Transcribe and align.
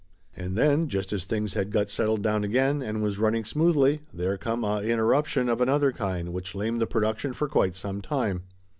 And 0.35 0.57
then, 0.57 0.87
just 0.87 1.13
as 1.13 1.25
things 1.25 1.53
had 1.53 1.69
got 1.69 1.87
settled 1.91 2.23
down 2.23 2.43
again 2.43 2.81
and 2.81 3.03
was 3.03 3.19
running 3.19 3.45
smoothly, 3.45 4.01
there 4.11 4.35
come 4.35 4.63
a 4.63 4.81
interruption 4.81 5.47
of 5.47 5.61
another 5.61 5.91
kind 5.91 6.33
which 6.33 6.55
lamed 6.55 6.81
the 6.81 6.87
production 6.87 7.33
for 7.33 7.47
quite 7.47 7.75
some 7.75 8.01
time. 8.01 8.41